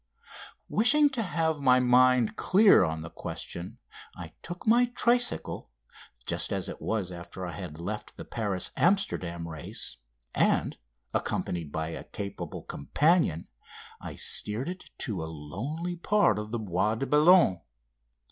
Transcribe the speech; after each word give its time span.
Wishing 0.67 1.11
to 1.11 1.21
have 1.21 1.59
my 1.59 1.79
mind 1.79 2.35
clear 2.35 2.83
on 2.83 3.03
the 3.03 3.09
question 3.11 3.77
I 4.15 4.33
took 4.41 4.65
my 4.65 4.85
tricycle, 4.95 5.69
just 6.25 6.51
as 6.51 6.67
it 6.67 6.81
was 6.81 7.11
after 7.11 7.45
I 7.45 7.51
had 7.51 7.79
left 7.79 8.17
the 8.17 8.25
Paris 8.25 8.71
Amsterdam 8.75 9.47
race, 9.47 9.97
and, 10.33 10.75
accompanied 11.13 11.71
by 11.71 11.89
a 11.89 12.03
capable 12.05 12.63
companion, 12.63 13.47
I 13.99 14.15
steered 14.15 14.69
it 14.69 14.89
to 15.05 15.23
a 15.23 15.25
lonely 15.31 15.97
part 15.97 16.39
of 16.39 16.49
the 16.49 16.57
Bois 16.57 16.95
de 16.95 17.05
Boulogne. 17.05 17.61